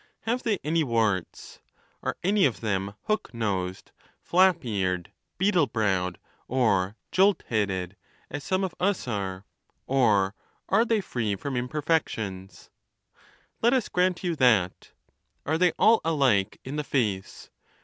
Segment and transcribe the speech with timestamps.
[0.21, 1.59] Have they any warts?
[2.01, 7.95] Are any of them hook nosed, flap eared, beetle browed, or jolt headed,
[8.27, 9.45] as some of us are?
[9.85, 10.33] Or
[10.69, 12.71] are they free from imperfections?
[13.61, 14.89] Let us grant j'ou that.
[15.45, 17.51] Are they all alike in the face?